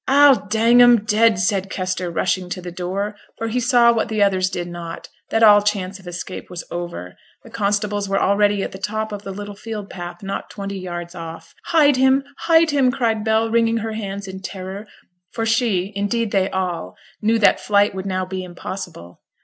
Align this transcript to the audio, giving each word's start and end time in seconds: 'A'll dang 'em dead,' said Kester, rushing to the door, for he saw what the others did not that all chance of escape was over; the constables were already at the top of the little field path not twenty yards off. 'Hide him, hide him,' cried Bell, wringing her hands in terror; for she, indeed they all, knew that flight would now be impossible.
'A'll 0.07 0.47
dang 0.47 0.81
'em 0.81 1.05
dead,' 1.05 1.37
said 1.37 1.69
Kester, 1.69 2.09
rushing 2.09 2.49
to 2.49 2.59
the 2.59 2.71
door, 2.71 3.15
for 3.37 3.49
he 3.49 3.59
saw 3.59 3.93
what 3.93 4.07
the 4.07 4.23
others 4.23 4.49
did 4.49 4.67
not 4.67 5.09
that 5.29 5.43
all 5.43 5.61
chance 5.61 5.99
of 5.99 6.07
escape 6.07 6.49
was 6.49 6.63
over; 6.71 7.15
the 7.43 7.51
constables 7.51 8.09
were 8.09 8.19
already 8.19 8.63
at 8.63 8.71
the 8.71 8.79
top 8.79 9.11
of 9.11 9.21
the 9.21 9.31
little 9.31 9.53
field 9.53 9.91
path 9.91 10.23
not 10.23 10.49
twenty 10.49 10.79
yards 10.79 11.13
off. 11.13 11.53
'Hide 11.65 11.97
him, 11.97 12.23
hide 12.39 12.71
him,' 12.71 12.89
cried 12.91 13.23
Bell, 13.23 13.51
wringing 13.51 13.77
her 13.77 13.93
hands 13.93 14.27
in 14.27 14.39
terror; 14.41 14.87
for 15.33 15.45
she, 15.45 15.93
indeed 15.95 16.31
they 16.31 16.49
all, 16.49 16.97
knew 17.21 17.37
that 17.37 17.59
flight 17.59 17.93
would 17.93 18.07
now 18.07 18.25
be 18.25 18.43
impossible. 18.43 19.21